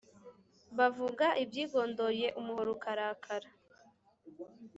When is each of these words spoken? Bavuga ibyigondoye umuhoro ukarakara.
Bavuga 0.77 1.25
ibyigondoye 1.43 2.27
umuhoro 2.39 2.69
ukarakara. 2.77 3.49